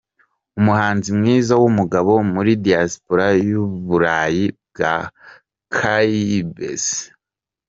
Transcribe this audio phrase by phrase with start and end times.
[0.59, 4.93] Umuhanzi mwiza w’umugabo muri Diaspora y’Uburayi bwa
[5.73, 6.85] Caraïbes.